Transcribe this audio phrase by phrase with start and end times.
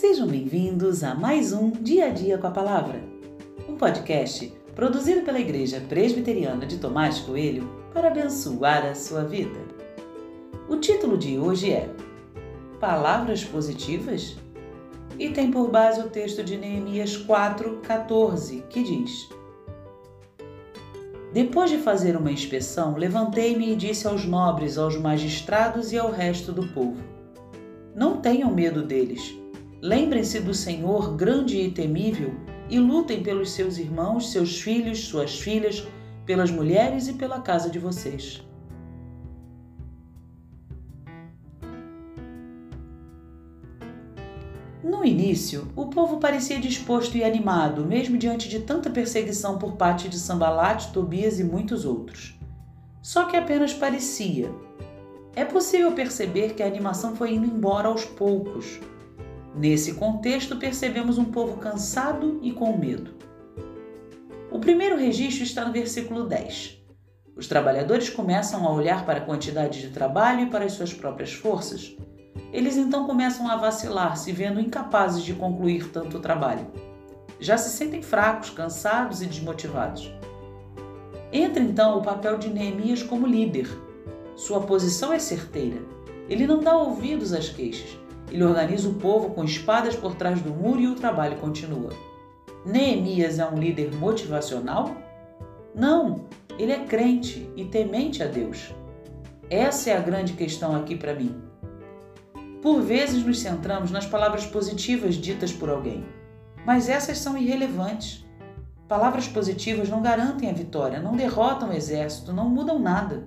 [0.00, 3.02] Sejam bem-vindos a mais um Dia a Dia com a Palavra,
[3.68, 9.60] um podcast produzido pela Igreja Presbiteriana de Tomás Coelho para abençoar a sua vida.
[10.70, 11.90] O título de hoje é
[12.80, 14.38] Palavras Positivas?
[15.18, 19.28] E tem por base o texto de Neemias 4,14, que diz:
[21.30, 26.52] Depois de fazer uma inspeção, levantei-me e disse aos nobres, aos magistrados e ao resto
[26.52, 27.02] do povo:
[27.94, 29.38] Não tenham medo deles
[29.82, 32.34] Lembrem-se do Senhor grande e temível
[32.68, 35.86] e lutem pelos seus irmãos, seus filhos, suas filhas,
[36.26, 38.42] pelas mulheres e pela casa de vocês.
[44.84, 50.10] No início, o povo parecia disposto e animado, mesmo diante de tanta perseguição por parte
[50.10, 52.38] de Sambalate, Tobias e muitos outros.
[53.00, 54.52] Só que apenas parecia.
[55.34, 58.78] É possível perceber que a animação foi indo embora aos poucos
[59.54, 63.14] Nesse contexto, percebemos um povo cansado e com medo.
[64.50, 66.78] O primeiro registro está no versículo 10.
[67.36, 71.32] Os trabalhadores começam a olhar para a quantidade de trabalho e para as suas próprias
[71.32, 71.96] forças.
[72.52, 76.66] Eles então começam a vacilar, se vendo incapazes de concluir tanto trabalho.
[77.40, 80.12] Já se sentem fracos, cansados e desmotivados.
[81.32, 83.68] Entra então o papel de Neemias como líder.
[84.36, 85.78] Sua posição é certeira.
[86.28, 90.50] Ele não dá ouvidos às queixas ele organiza o povo com espadas por trás do
[90.50, 91.90] muro e o trabalho continua.
[92.64, 94.94] Neemias é um líder motivacional?
[95.74, 96.26] Não,
[96.58, 98.74] ele é crente e temente a Deus.
[99.48, 101.42] Essa é a grande questão aqui para mim.
[102.62, 106.04] Por vezes nos centramos nas palavras positivas ditas por alguém,
[106.66, 108.24] mas essas são irrelevantes.
[108.86, 113.26] Palavras positivas não garantem a vitória, não derrotam o exército, não mudam nada.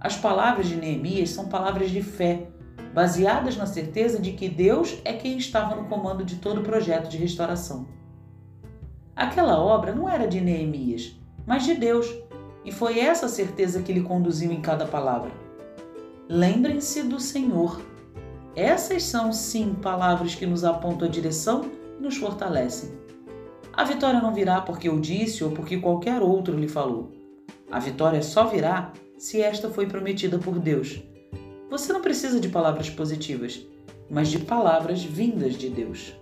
[0.00, 2.48] As palavras de Neemias são palavras de fé,
[2.92, 7.08] baseadas na certeza de que Deus é quem estava no comando de todo o projeto
[7.08, 7.86] de restauração.
[9.14, 11.16] Aquela obra não era de Neemias,
[11.46, 12.06] mas de Deus,
[12.64, 15.30] e foi essa certeza que lhe conduziu em cada palavra.
[16.28, 17.80] Lembrem-se do Senhor.
[18.54, 22.90] Essas são, sim, palavras que nos apontam a direção e nos fortalecem.
[23.72, 27.12] A vitória não virá porque eu disse ou porque qualquer outro lhe falou.
[27.70, 31.00] A vitória só virá se esta foi prometida por Deus
[31.70, 33.64] você não precisa de palavras positivas,
[34.10, 36.12] mas de palavras vindas de Deus.